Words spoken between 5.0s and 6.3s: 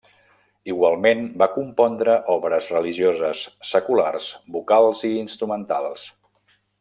i instrumentals.